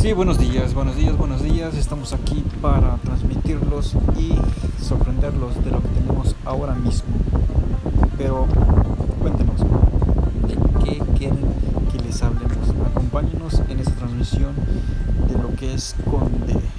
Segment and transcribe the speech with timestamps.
[0.00, 1.74] Sí, buenos días, buenos días, buenos días.
[1.74, 4.32] Estamos aquí para transmitirlos y
[4.82, 7.10] sorprenderlos de lo que tenemos ahora mismo.
[8.16, 8.46] Pero
[9.20, 11.44] cuéntenos, ¿de qué quieren
[11.92, 12.56] que les hablemos?
[12.96, 14.54] Acompáñenos en esta transmisión
[15.28, 16.69] de lo que es Conde.